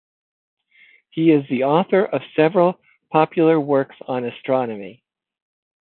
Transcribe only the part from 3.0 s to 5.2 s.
popular works on astronomy.